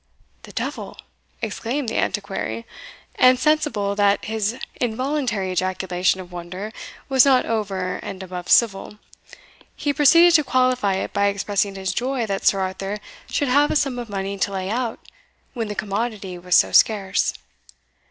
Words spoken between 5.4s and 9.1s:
ejaculation of wonder was not over and above civil,